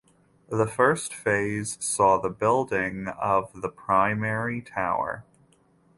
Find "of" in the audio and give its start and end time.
3.07-3.61